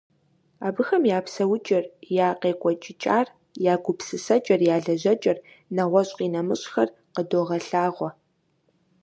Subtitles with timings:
[0.67, 1.85] Абыхэм я псэукӀэр,
[2.25, 3.27] я къекӀуэкӀыкӀар,
[3.71, 5.37] я гупысэкӀэр, я лэжьэкӀэр,
[5.75, 8.09] нэгъуэщӀ-къинэмыщӀхэр къыдогъэлъэгъуэ.